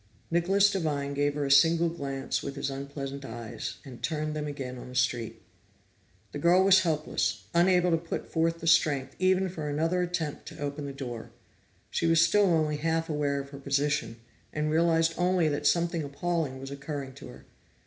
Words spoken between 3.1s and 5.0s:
eyes, and turned them again on the